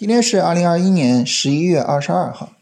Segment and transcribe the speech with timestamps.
[0.00, 2.52] 今天是二零二一年十一月二十二号，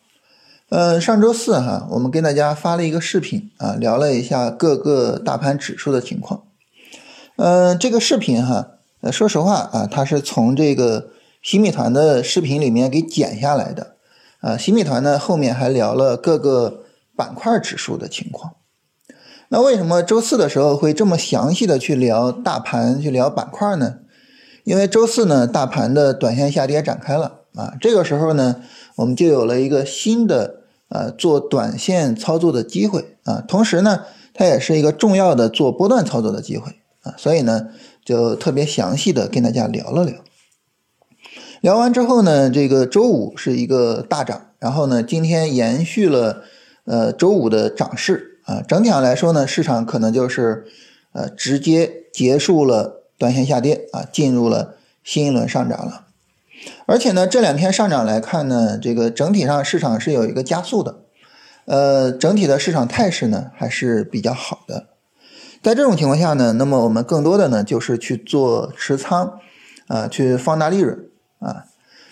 [0.70, 6.42] 呃，上周四哈，我们跟大家发了一个视频啊，聊了一下各个大盘指数的情况。
[7.36, 8.70] 嗯，这个视频哈，
[9.02, 11.10] 呃，说实话啊，它是从这个
[11.40, 13.94] 新米团的视频里面给剪下来的。
[14.40, 16.82] 啊，新米团呢后面还聊了各个
[17.14, 18.54] 板块指数的情况。
[19.50, 23.98] 那为什么周四的时候会这么详细的去聊大盘，去聊板块呢？
[24.68, 28.56] 因为周四呢，大盘的短线下跌展开了啊，这个时候呢，
[28.96, 34.04] 我们就有了一个新的呃做短线操作的机会啊，同时呢，
[34.34, 37.68] 它也是一个重要的做波段操作的机会啊，所以呢，
[38.04, 40.16] 就特别详细的跟大家聊了聊。
[41.62, 46.42] 聊完之后呢，这个周五是一个大涨，然后呢，今天延续了
[46.84, 50.66] 呃周五的涨势啊，整体上来说呢，市场可能就是
[51.14, 52.96] 呃直接结束了。
[53.18, 56.06] 短线下跌啊，进入了新一轮上涨了，
[56.86, 61.00] 而且呢，这两天上涨来看呢，这个整体上市场是有一个加速的，
[61.64, 64.86] 呃，整体的市场态势呢还是比较好的。
[65.60, 69.40] 在这种情况下呢，那么我们更多的呢就是去做持仓
[69.88, 71.08] 啊，去放大利润
[71.40, 71.64] 啊。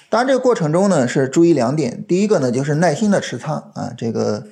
[0.09, 4.45] 当然，这个过程中呢是注意两点，第一个呢就是耐心的持仓啊，这个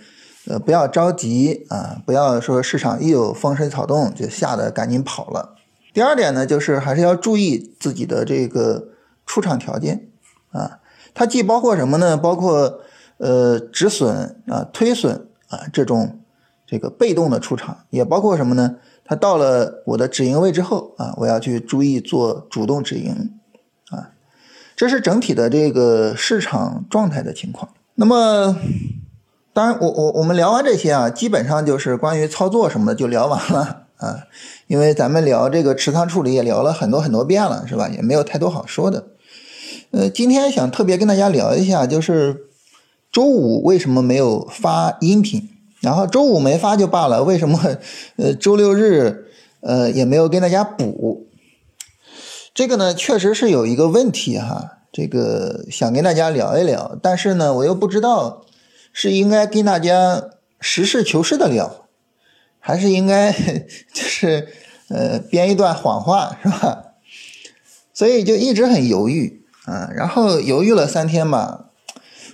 [0.47, 5.57] 呃不要着急啊，不要说市场一有风吹草动就吓得赶紧跑了。
[5.95, 8.89] 第二点呢，就是还是要注意自己的这个
[9.25, 10.09] 出场条件
[10.51, 10.81] 啊，
[11.15, 12.17] 它既包括什么呢？
[12.17, 12.81] 包括
[13.19, 16.19] 呃止损啊、推损啊这种
[16.67, 18.75] 这个被动的出场，也包括什么呢？
[19.05, 23.39] 它到了我的止盈位之后啊，我要去注意做主动止盈
[23.91, 24.11] 啊，
[24.75, 27.71] 这是整体的这个市场状态的情况。
[27.95, 28.57] 那么，
[29.53, 33.84] 当然我我我们聊完这些啊，基本上就是关于操作什么的就聊完了。
[34.05, 34.25] 啊，
[34.67, 37.89] 因为咱们聊这个持仓处理也聊了很多很多遍了，是吧？
[37.89, 39.07] 也没有太多好说的。
[39.91, 42.47] 呃，今天想特别跟大家聊一下，就是
[43.11, 45.49] 周五为什么没有发音频？
[45.81, 47.77] 然后周五没发就罢了，为什么
[48.17, 49.27] 呃周六日
[49.61, 51.27] 呃也没有跟大家补？
[52.55, 58.45] 这个呢，确实是有一个问题哈，这个想跟大家聊一聊，但是呢，我又不知道
[58.93, 60.25] 是应该跟大家
[60.61, 61.84] 实事求是的聊。
[62.67, 63.31] 还是应该
[63.93, 64.49] 就是
[64.89, 66.95] 呃编一段谎话是吧？
[67.93, 71.67] 所以就一直很犹豫啊，然后犹豫了三天吧，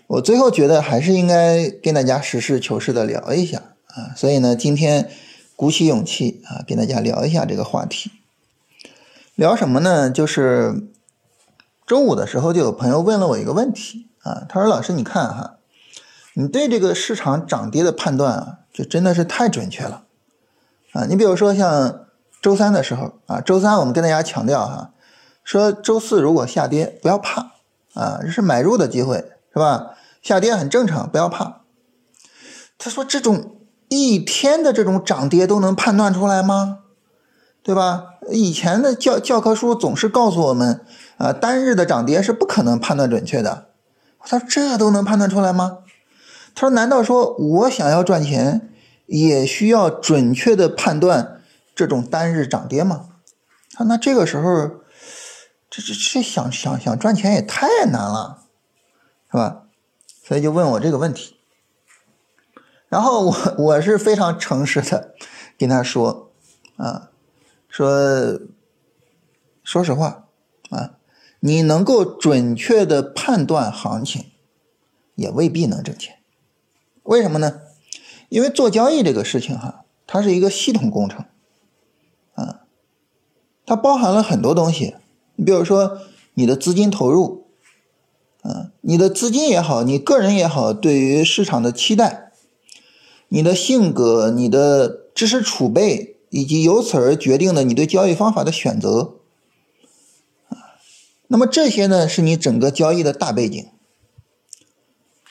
[0.07, 5.11] 我最后觉得还是应该跟大家实事求是的聊一下啊，所以呢，今天
[5.57, 8.13] 鼓起勇气啊，跟大家聊一下这个话题。
[9.35, 10.09] 聊什么呢？
[10.09, 10.87] 就是
[11.85, 15.57] 周五的时候就有朋友问了我一个问题啊，他说：“老师，你看哈，
[16.35, 20.05] 你对这个市场涨跌的判断啊，就真的是太准确了。”
[20.93, 22.06] 啊，你比如说像
[22.43, 24.91] 周三的时候啊，周三我们跟大家强调哈，
[25.45, 27.53] 说周四如果下跌不要怕
[27.95, 29.17] 啊，这是买入的机会
[29.53, 29.91] 是吧？
[30.23, 31.61] 下跌很正常，不要怕。
[32.78, 33.56] 他说这种
[33.89, 36.78] 一天的这种涨跌都能判断出来吗？
[37.62, 38.05] 对吧？
[38.31, 40.81] 以前的教教科书总是告诉我们
[41.19, 43.67] 啊，单日的涨跌是不可能判断准确的。
[44.21, 45.78] 他说这都能判断出来吗？
[46.55, 48.71] 他说难道说我想要赚钱？
[49.10, 51.43] 也需要准确的判断
[51.75, 53.09] 这种单日涨跌吗？
[53.72, 54.82] 他那这个时候，
[55.69, 58.44] 这这这想想想赚钱也太难了，
[59.32, 59.65] 是吧？
[60.22, 61.37] 所以就问我这个问题。
[62.88, 65.16] 然后我我是非常诚实的
[65.59, 66.31] 跟他说
[66.77, 67.10] 啊，
[67.69, 68.41] 说
[69.65, 70.28] 说实话
[70.71, 70.98] 啊，
[71.41, 74.31] 你能够准确的判断行情，
[75.16, 76.21] 也未必能挣钱。
[77.03, 77.62] 为什么呢？
[78.31, 81.25] 因为做交易这个事情哈，它是一个系统工程，
[82.35, 82.61] 啊，
[83.67, 84.95] 它包含了很多东西。
[85.35, 85.99] 你比如说
[86.35, 87.49] 你的资金投入，
[88.43, 92.31] 啊，你的资金也好，你个人也好，对于市场的期待，
[93.29, 99.16] 你的性格、你的知识储备，以及由此而决定的你对交易方法的选择，
[100.51, 100.78] 啊，
[101.27, 103.66] 那么这些呢，是你整个交易的大背景。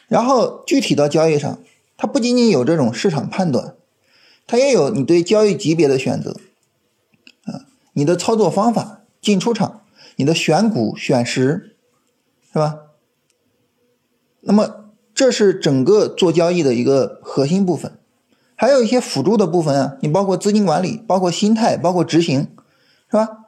[0.09, 1.59] 然后具体到交易上。
[2.01, 3.75] 它不仅仅有这种市场判断，
[4.47, 6.37] 它也有你对交易级别的选择，
[7.43, 9.81] 啊，你的操作方法、进出场、
[10.15, 11.75] 你的选股选时，
[12.53, 12.79] 是吧？
[14.39, 17.99] 那么这是整个做交易的一个核心部分，
[18.55, 22.47] 还有一些辅助的部分啊，你包括资金管理、包括心态、包括执行，
[23.11, 23.47] 是吧？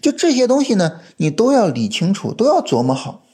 [0.00, 3.24] 就这些东西呢，你都要理清楚，都要琢磨好。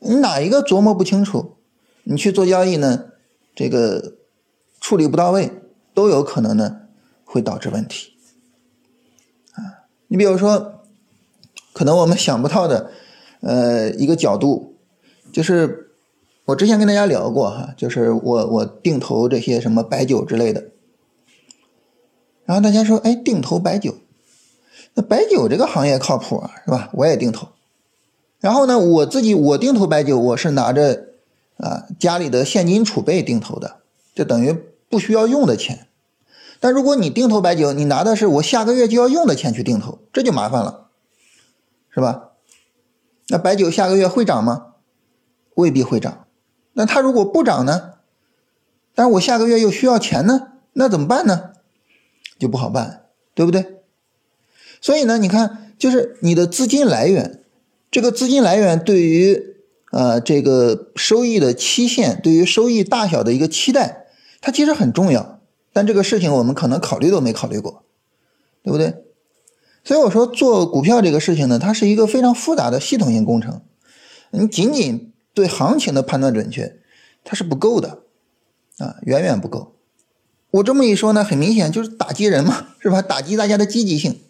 [0.00, 1.56] 你哪一个琢磨不清楚，
[2.02, 3.04] 你去做交易呢？
[3.58, 4.14] 这个
[4.80, 5.50] 处理不到位，
[5.92, 6.82] 都有可能呢，
[7.24, 8.12] 会导致问题。
[9.54, 10.84] 啊，你比如说，
[11.72, 12.92] 可能我们想不到的，
[13.40, 14.76] 呃，一个角度
[15.32, 15.90] 就是
[16.44, 20.68] 我之前跟大家聊过哈，就是我我定投这些什么白酒之类的，
[22.44, 23.96] 然后大家说，哎，定投白酒，
[24.94, 26.90] 那白酒这个行业靠谱啊，是吧？
[26.92, 27.48] 我也定投。
[28.38, 31.07] 然后呢，我自己我定投白酒，我是拿着
[31.58, 33.76] 啊家里的现金储备定投的，
[34.14, 34.52] 就等于
[34.88, 35.86] 不需要用的钱。
[36.60, 40.88] 但如果你定投白酒，你拿的是我下个月就要用的钱去定投，这就麻烦了，
[41.90, 42.30] 是吧？
[43.28, 44.74] 那白酒下个月会涨吗？
[45.54, 46.26] 未必会涨。
[46.72, 47.94] 那它如果不涨呢？
[48.94, 51.52] 但是我下个月又需要钱呢，那怎么办呢？
[52.38, 53.04] 就不好办，
[53.34, 53.82] 对不对？
[54.80, 57.42] 所以呢，你看，就是你的资金来源。
[57.90, 59.56] 这个资金来源对于
[59.92, 64.06] 呃这个收益的期限，对于收益大小的一个期待，
[64.40, 65.40] 它其实很重要。
[65.72, 67.84] 但这个事情我们可能考虑都没考虑过，
[68.62, 69.04] 对不对？
[69.84, 73.62] 所以我说做股票这个事情呢，它是一个非常复杂的系统性工程。
[74.30, 76.78] 你仅仅对行情的判断准确，
[77.24, 78.00] 它是不够的
[78.78, 79.76] 啊，远远不够。
[80.50, 83.00] 我这么一说呢，很明显就是打击人嘛，是吧？
[83.00, 84.20] 打击大家的积极性。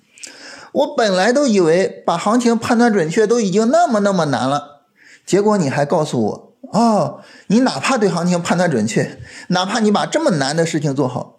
[0.73, 4.78] 我本来都以为把行情判断准确都已经那么那么难了，
[5.29, 11.39] 结果你还告诉我，哦，你哪怕对行情判断准确，哪怕你把这么难的事情做好，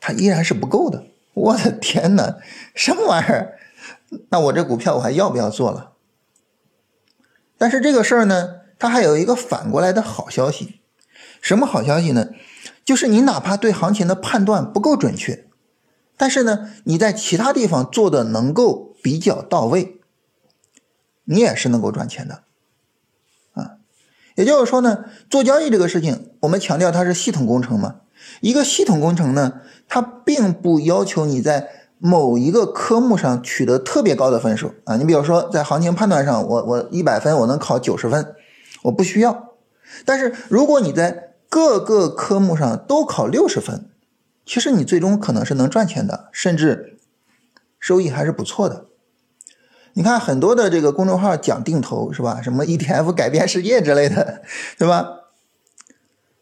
[0.00, 1.04] 它依然是不够的。
[1.34, 2.38] 我的天哪，
[2.74, 3.58] 什么玩意儿？
[4.30, 5.92] 那我这股票我还要不要做了？
[7.58, 10.80] 但是这个事儿呢，它还有一个反过来的好消息，
[11.42, 12.30] 什么好消息呢？
[12.82, 15.46] 就是你哪怕对行情的判断不够准确。
[16.16, 20.00] 但是呢，你在其他地方做的能够比较到位，
[21.24, 22.44] 你也是能够赚钱的，
[24.36, 27.96] 也就是说呢，做交易这个事情，我们强调它是系统工程嘛。
[28.40, 31.68] 一个系统工程呢，它并不要求你在
[31.98, 34.96] 某一个科目上取得特别高的分数啊。
[34.96, 38.34] 你比如说，在行情判断上，我我一百分我能考九十分，
[38.82, 39.54] 我不需要。
[40.04, 43.88] 但是如果你在各个科目上都考六十分，
[44.44, 46.98] 其实你最终可能是能赚钱的，甚至
[47.78, 48.86] 收益还是不错的。
[49.96, 52.42] 你看很多的这个公众号讲定投是吧？
[52.42, 54.42] 什么 ETF 改变世界之类的，
[54.78, 55.08] 对吧？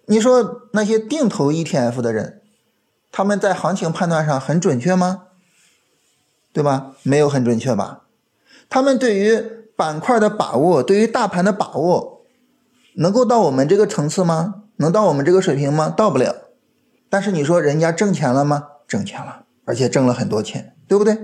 [0.06, 2.42] 你说那些定投 ETF 的人，
[3.12, 5.26] 他们在行情判断上很准确吗？
[6.52, 6.96] 对吧？
[7.04, 8.02] 没有很准确吧？
[8.68, 9.40] 他们对于
[9.76, 12.24] 板块的把握，对于大盘的把握，
[12.94, 14.64] 能够到我们这个层次吗？
[14.78, 15.88] 能到我们这个水平吗？
[15.88, 16.34] 到不了。
[17.08, 18.66] 但是你说人家挣钱了吗？
[18.88, 21.16] 挣钱了，而且挣了很多钱，对不对？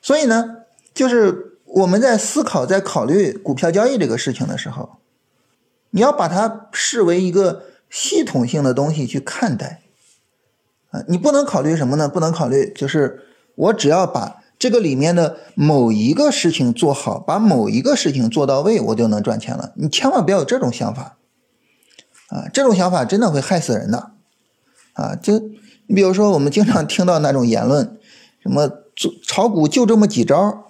[0.00, 0.59] 所以呢，
[1.00, 4.98] 就是我们在思考、在考虑股票交易这个事情的时候，
[5.92, 9.80] 你要把它视为一个系统性的东西去看待
[10.90, 11.00] 啊。
[11.08, 12.06] 你不能考虑什么呢？
[12.06, 13.22] 不能考虑就是
[13.54, 19.72] 我只要把这个里面的某一个事情做好，把某一个事情做到位，我就能赚钱了。
[19.76, 21.16] 你千万不要有这种想法
[22.28, 22.44] 啊！
[22.52, 24.10] 这种想法真的会害死人的。
[24.92, 25.38] 啊，就
[25.86, 27.98] 你比如说，我们经常听到那种言论，
[28.42, 30.66] 什么做炒股就这么几招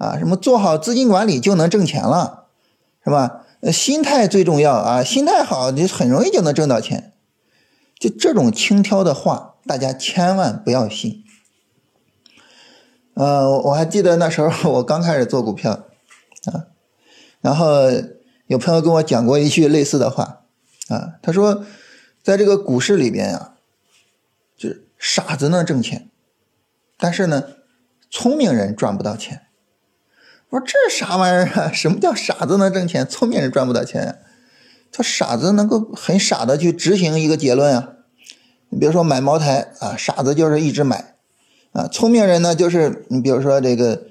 [0.00, 2.46] 啊，什么做好资金管理就能挣钱了，
[3.04, 3.44] 是吧？
[3.70, 7.12] 心态最重要啊，心态好，你很容易就能挣到钱。
[7.98, 11.22] 就这种轻佻的话，大家千万不要信。
[13.12, 15.86] 呃，我还记得那时候我刚开始做股票
[16.46, 16.64] 啊，
[17.42, 17.90] 然后
[18.46, 20.44] 有朋友跟我讲过一句类似的话
[20.88, 21.66] 啊，他说，
[22.22, 23.54] 在这个股市里边呀。
[24.56, 26.10] 就是傻子能挣钱，
[26.98, 27.44] 但是呢，
[28.10, 29.46] 聪明人赚不到钱。
[30.50, 31.72] 我说这啥玩意儿啊？
[31.72, 34.16] 什么叫傻子能挣钱，聪明人赚不到钱呀？
[34.92, 37.90] 他傻子能够很傻的去执行一个结论啊。
[38.70, 41.14] 你比如说买茅台啊，傻子就是一直买
[41.72, 41.86] 啊。
[41.86, 44.02] 聪明人呢，就是你比如说这个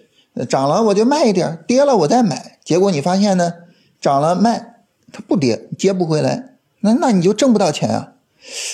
[0.47, 2.57] 涨了我就卖一点，跌了我再买。
[2.63, 3.53] 结果你发现呢，
[3.99, 8.13] 涨了卖它不跌，接不回来，那那你就挣不到钱啊。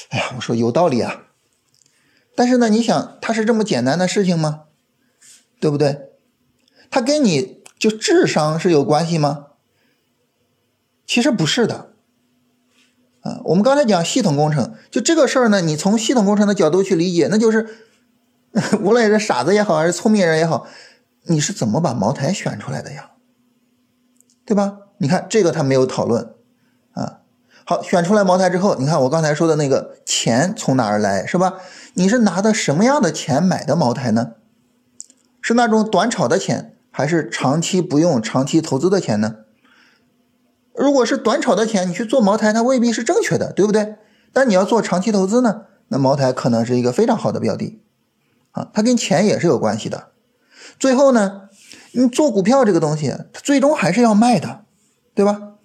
[0.10, 1.24] 哎呀，我说有道理啊。
[2.36, 4.66] 但是呢，你想，它是这么简单的事情吗？
[5.60, 6.10] 对不对？
[6.96, 9.48] 它跟你就智商是有关系吗？
[11.06, 11.90] 其实不是的。
[13.20, 17.68] 啊，我们刚才讲系统工程，就这个事儿呢，你从系统工程的角度去理解，那就是
[18.80, 20.68] 无论是傻子也好，还是聪明人也好，
[21.24, 23.12] 你是怎么把茅台选出来的呀？
[24.46, 24.78] 对吧？
[25.00, 26.34] 你看这个他没有讨论
[26.94, 27.20] 啊。
[27.66, 31.56] 好，选出来茅台之后，你看我刚才说的那个钱从哪儿来，是吧？
[31.96, 34.36] 你是拿的什么样的钱买的茅台呢？
[35.42, 39.40] 是那种短炒的钱，还是长期不用、长期投资的钱呢？
[40.74, 43.98] 如果是短炒的钱，你去做茅台，它未必是正确的，对不对？
[44.32, 47.82] 但你要做长期投资呢，那茅台可能是一个非常好的标的
[48.52, 50.12] 啊，它跟钱也是有关系的。
[50.80, 51.50] 最后呢，
[51.92, 54.64] 你做股票这个东西，它最终还是要卖的，
[55.14, 55.56] 对吧？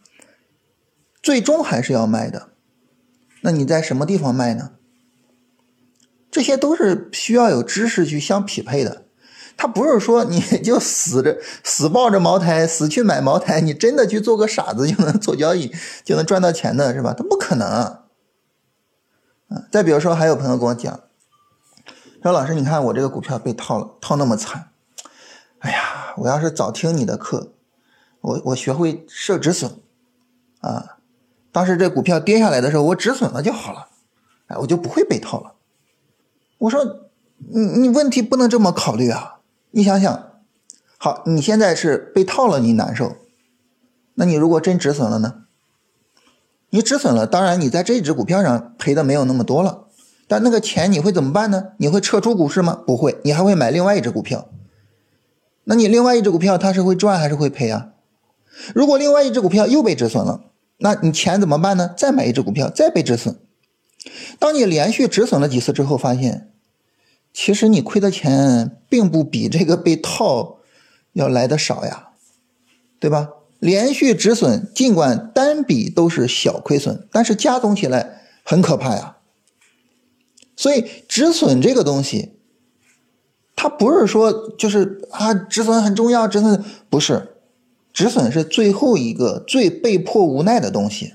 [1.22, 2.48] 最终还是要卖的。
[3.42, 4.72] 那你在什么地方卖呢？
[6.28, 9.04] 这些都是需要有知识去相匹配的。
[9.60, 15.70] 他不是说你 就死着死抱着茅台死去买茅台，你真的去做个傻子就能做交易
[16.02, 17.12] 就能赚到钱的是吧？
[17.12, 17.68] 他不可能。
[17.68, 18.06] 啊，
[19.70, 21.00] 再比如说，还有朋友跟我讲，
[22.22, 24.70] 说老师，你看我这个股票被套了，套那么惨。
[25.58, 27.52] 哎呀，我要是早听你的课，
[28.22, 29.72] 我我学会设止损
[30.62, 30.96] 啊，
[31.52, 33.88] 当时这股票跌下来的时候，我止损了就好了，
[34.46, 35.52] 哎，我就不会被套了。
[36.56, 39.39] 我说，你你问题不能这么考虑啊。
[39.72, 40.30] 你想想，
[40.98, 43.16] 好，你现在是被套了，你难受。
[44.14, 45.44] 那你如果真止损了呢？
[46.70, 49.86] 你止损了，当然你在这只股票上赔的没有那么多了，
[50.28, 51.72] 但那个钱你会怎么办呢？
[51.78, 52.82] 你会撤出股市吗？
[52.86, 54.48] 不会，你还会买另外一只股票。
[55.64, 57.90] 那你另外一只股票它是会赚还是会赔啊？
[58.74, 60.42] 如果另外一只股票又被止损了，
[60.78, 61.94] 那你钱怎么办呢？
[61.96, 63.38] 再买一只股票，再被止损。
[64.38, 66.52] 当你连续止损了几次之后，发现。
[67.32, 70.58] 其实你亏的钱并不比这个被套
[71.12, 72.08] 要来的少呀，
[72.98, 73.30] 对吧？
[73.58, 79.18] 连续止损，尽管单笔都是小亏损，但是加总起来很可怕呀。
[80.56, 82.32] 所以止损这个东西，
[83.54, 87.36] 它不是说就是啊，止损很重要，止损不是，
[87.92, 91.14] 止损是最后一个最被迫无奈的东西。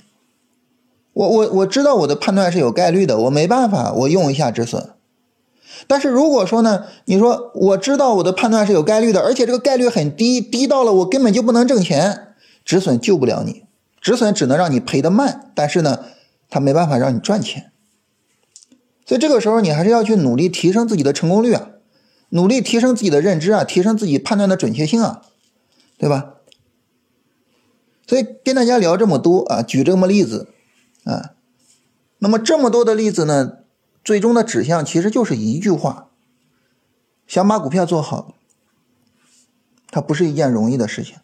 [1.14, 4.95] 我我我知道我的判断是有概率的，我没办法，我用一下止损。
[5.88, 13.64] 但是如果说呢，你说我知道我的判断是有概率的，而且这个概率很低，低到了我根本就不能挣钱，止损救不了你，
[14.02, 16.06] 止损只能让你赔的慢，但是呢，
[16.50, 17.72] 它没办法让你赚钱。
[19.06, 21.70] 所以这个时候你还是要去努力提升自己的成功率啊，
[22.30, 25.22] 努力提升自己的认知啊，提升自己判断的准确性啊，
[25.98, 26.32] 对吧？
[28.08, 30.48] 所以跟大家聊这么多啊，举这么例子
[31.06, 31.32] 啊，
[32.20, 33.58] 那么这么多的例子呢？
[34.06, 36.10] 最终的指向其实就是一句话：
[37.26, 38.36] 想把股票做好，
[39.90, 41.16] 它不是一件容易的事情，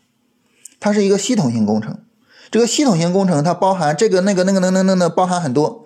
[0.80, 2.00] 它是一个系统性工程。
[2.50, 5.86] 这个系统性工程它包含这个、那个、那个、那、那、那、那，包含很多，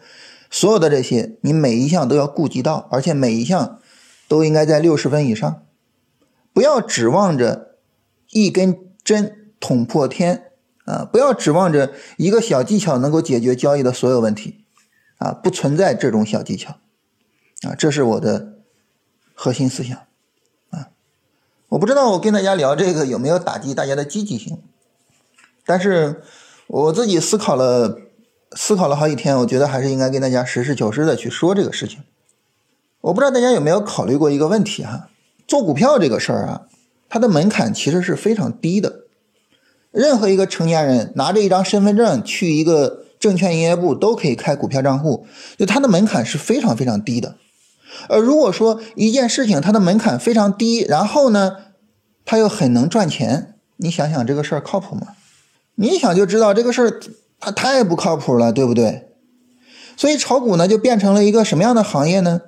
[0.50, 3.80] 所有的这些你每一项都要顾及到，而且每一项
[4.30, 5.62] 都应该在六十分以上。
[6.54, 7.76] 不要指望着
[8.32, 10.52] 一根针捅破天
[10.86, 11.04] 啊！
[11.04, 14.64] 不要指望着一个小技巧能够解决交易的所有问题
[15.18, 15.34] 啊！
[15.34, 16.78] 不存在这种小技巧。
[17.62, 18.54] 啊，这是我的
[19.34, 19.98] 核心思想
[20.70, 20.90] 啊！
[21.70, 24.62] 我不知道我跟大家聊这个有没有打击大家的积极性，
[25.66, 26.22] 但是
[26.68, 27.98] 我自己思考了
[28.56, 32.04] 思考了好几天，我觉得还是应该跟大家实事求是的去说这个事情。
[33.02, 35.10] 我不知道大家有没有考虑过一个问题哈，
[35.48, 36.68] 做股票这个事儿啊，
[37.08, 39.02] 它的门槛其实是非常低的，
[39.92, 45.26] 任何一个成年人拿着一张身份证去一个证券营业部都可以开股票账户，
[45.58, 47.38] 就它的门槛是非常非常低的。
[48.10, 51.58] 而如果说一件事情它的门槛非常低，然后呢，
[52.26, 55.08] 它又很能赚钱，你想想这个事儿靠谱吗？
[55.76, 57.00] 你想就知道这个事儿
[57.40, 59.10] 它太不靠谱了，对不对？
[59.98, 62.42] 所以炒股呢就变成了一个什么样的行业呢？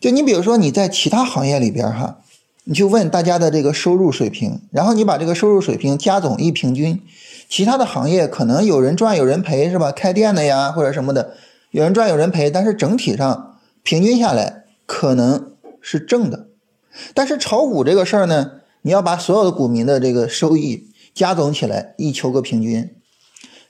[0.00, 2.18] 就你比如说你在其他行业里边哈，
[2.64, 7.02] 你去问大家的这个收入水平，然后你把这个收入水平加总一平均，
[7.48, 9.92] 其他的行业可能有人赚有人赔是吧？
[9.92, 11.34] 开店的呀或者什么的，
[11.70, 14.59] 有人赚有人赔，但是整体上平均下来。
[14.92, 16.48] 可能是正的，
[17.14, 22.92] 但是炒股这个事儿呢，你要把所有的股民的这个收益加总起来，一求个平均，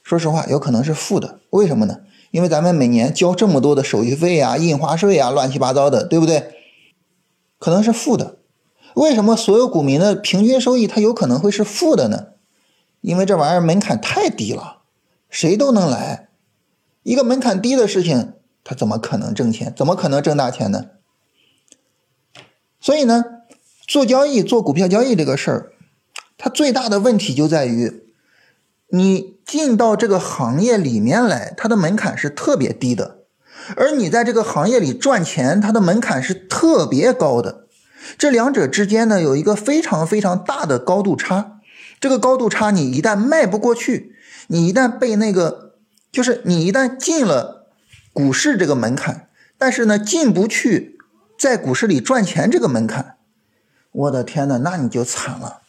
[0.02, 1.40] 说实话，有可能是负的。
[1.50, 2.00] 为什么呢？
[2.30, 6.54] 因为咱们每年交这么多的手续费啊、印花税啊，乱七八糟的，对不对？
[7.58, 8.38] 可能是负的。
[8.94, 12.28] 为什么所有股民的平均收益它有可能会是负的呢？
[13.02, 14.78] 因为这玩意儿门槛太低了，
[15.28, 16.30] 谁都能来。
[17.02, 18.32] 一个门槛低的事情，
[18.64, 19.74] 它怎么可能挣钱？
[19.76, 20.86] 怎么可能挣大钱呢？
[22.80, 23.24] 所以呢，
[23.86, 25.72] 做交易、做股票交易这个事儿，
[26.38, 28.04] 它最大的问题就在于，
[28.88, 33.18] 你进到这个行业里面来，它的门槛是特别低的；
[33.76, 37.66] 而你在这个行业里赚钱，它的门槛是特别高的。
[38.16, 41.60] 这两者之间呢，有一个非常非常大的高度差。
[42.00, 44.14] 这个高度差，你一旦迈不过去，
[44.46, 45.74] 你一旦被那个，
[46.10, 47.66] 就是你一旦进了
[48.14, 50.96] 股市这个门槛，但是呢，进不去。
[51.40, 53.16] 在股市里赚钱这个门槛，
[53.92, 55.62] 我的天呐，那你就惨了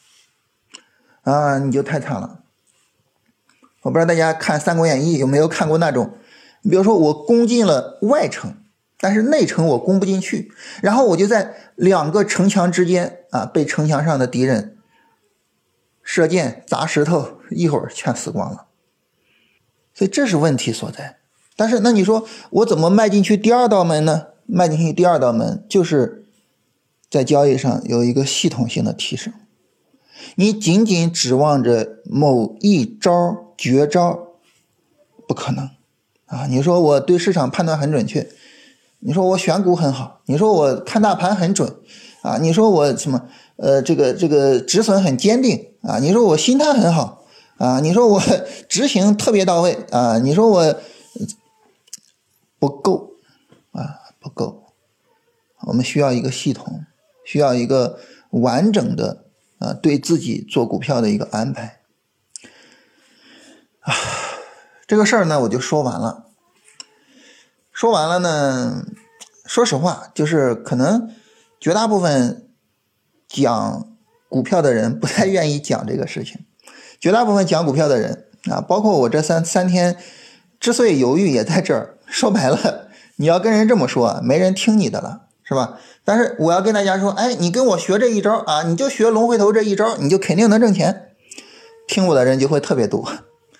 [1.22, 1.60] 啊！
[1.60, 2.44] 你就太惨了。
[3.84, 6.18] 我不知道大家看《三国演义》有没有看过那种，
[6.64, 8.58] 你比如说我攻进了外城，
[9.00, 10.52] 但是内城我攻不进去，
[10.82, 14.78] 然后我就在两个城墙之间啊，被城墙上的敌人
[16.04, 18.66] 射箭、砸石头，一会儿全死光了。
[19.94, 21.20] 所以这是问题所在。
[21.56, 24.31] 但是那你说我怎么迈进去第二道门呢？
[24.46, 26.26] 迈进去第二道门就是
[27.10, 29.34] 在交易上有一个系统性的提升。
[30.36, 34.20] 你仅仅指望着某一招绝招，
[35.28, 35.70] 不可能
[36.28, 36.46] 啊！
[36.48, 38.30] 你说我对市场判断很准确，
[39.00, 41.76] 你说我选股很好，你说我看大盘很准
[42.22, 47.26] 啊，你说我什么呃这个这个止损很坚定啊，你说我心态很好
[47.58, 48.22] 啊，你说我
[48.70, 50.76] 执行特别到位啊，你说我
[52.60, 53.14] 不够
[53.72, 54.74] 啊不够，
[55.68, 56.86] 我们需要一个系统，
[57.26, 58.00] 需要一个
[58.30, 59.26] 完整的。
[59.62, 61.82] 啊，对自己做股票的一个安排
[63.82, 63.94] 啊，
[64.88, 66.26] 这个事儿呢，我就说完了。
[67.72, 68.88] 说完了呢，
[69.46, 71.14] 说实话，就是可能
[71.60, 72.50] 绝大部分
[73.28, 73.96] 讲
[74.30, 76.44] 股票的人不太愿意讲这个事情。
[77.00, 79.96] 绝大部分讲股票的人啊，包括我这三三天
[80.60, 82.00] 之所以犹豫，也在这儿。
[82.08, 82.90] 说白了，
[83.22, 85.78] 你要跟人这么说，没人听你的了，是吧？
[86.04, 91.10] 但是我要跟大家说，哎，你跟我学这一招啊，你就学龙回头这一招，你就肯定能挣钱。
[91.88, 93.08] 听我的人就会特别多。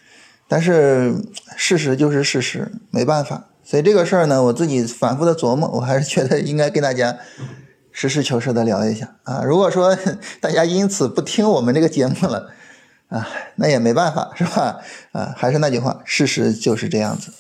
[0.50, 1.14] 但是
[1.56, 3.50] 事实就是事实，没办法。
[3.64, 7.20] 所以这个事儿呢，我自己反复的琢磨，我还是觉得应该跟大家
[7.92, 9.44] 实事求是的聊一下啊。
[9.44, 9.96] 如果说
[10.42, 12.50] 大家因此不听我们这个节目了
[13.10, 13.28] 啊，
[13.58, 14.80] 那也没办法，是吧？
[15.12, 17.32] 啊，还是那句话，事实就是这样子。